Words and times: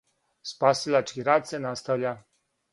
Спасилачки 0.51 1.27
рад 1.29 1.47
се 1.53 1.63
наставља. 1.69 2.19